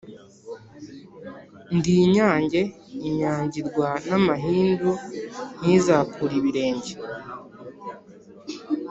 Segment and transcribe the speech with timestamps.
[1.75, 2.61] ndi inyange
[3.07, 4.91] inyagirwa n'amahindu
[5.59, 6.93] ntizakure ibirenge,